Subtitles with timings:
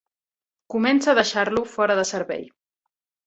[0.75, 2.47] Comença a deixar-lo fora de servei.